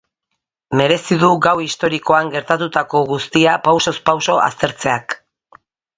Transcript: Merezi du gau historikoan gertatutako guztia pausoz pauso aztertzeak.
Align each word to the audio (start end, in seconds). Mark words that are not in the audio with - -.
Merezi 0.79 1.17
du 1.23 1.27
gau 1.47 1.53
historikoan 1.65 2.31
gertatutako 2.37 3.03
guztia 3.13 3.53
pausoz 3.69 3.97
pauso 4.11 4.39
aztertzeak. 4.47 5.21